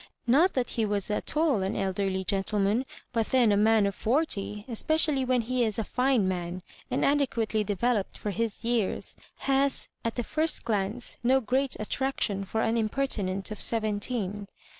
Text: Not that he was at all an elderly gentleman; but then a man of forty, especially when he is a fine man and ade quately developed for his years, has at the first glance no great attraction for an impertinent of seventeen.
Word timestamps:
Not 0.25 0.53
that 0.53 0.71
he 0.71 0.83
was 0.83 1.11
at 1.11 1.37
all 1.37 1.61
an 1.61 1.75
elderly 1.75 2.23
gentleman; 2.23 2.87
but 3.13 3.27
then 3.27 3.51
a 3.51 3.55
man 3.55 3.85
of 3.85 3.93
forty, 3.93 4.65
especially 4.67 5.23
when 5.23 5.41
he 5.41 5.63
is 5.63 5.77
a 5.77 5.83
fine 5.83 6.27
man 6.27 6.63
and 6.89 7.05
ade 7.05 7.29
quately 7.29 7.63
developed 7.63 8.17
for 8.17 8.31
his 8.31 8.65
years, 8.65 9.15
has 9.41 9.89
at 10.03 10.15
the 10.15 10.23
first 10.23 10.65
glance 10.65 11.17
no 11.21 11.39
great 11.39 11.75
attraction 11.79 12.45
for 12.45 12.61
an 12.63 12.77
impertinent 12.77 13.51
of 13.51 13.61
seventeen. 13.61 14.47